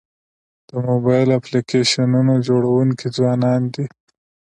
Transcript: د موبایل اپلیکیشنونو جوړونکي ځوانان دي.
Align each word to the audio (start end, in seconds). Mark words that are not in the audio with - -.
د 0.69 0.71
موبایل 0.87 1.29
اپلیکیشنونو 1.39 2.33
جوړونکي 2.47 3.07
ځوانان 3.15 3.61
دي. 3.73 3.85